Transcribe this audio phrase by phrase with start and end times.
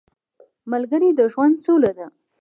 [0.71, 2.05] ملګری د ژوند سوله ده